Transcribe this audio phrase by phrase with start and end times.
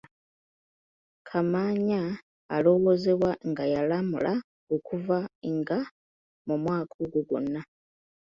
[1.27, 2.01] Kamaanya
[2.55, 4.33] alowoozebwa nga yalamula
[4.75, 5.19] okuva
[5.57, 5.77] nga
[6.47, 7.61] mu mwaka ogwo gwonna.